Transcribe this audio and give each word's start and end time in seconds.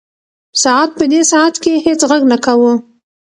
ساعت 0.63 0.89
په 0.99 1.05
دې 1.11 1.21
ساعت 1.31 1.55
کې 1.63 1.73
هیڅ 1.85 2.01
غږ 2.09 2.21
نه 2.31 2.37
کاوه. 2.45 2.73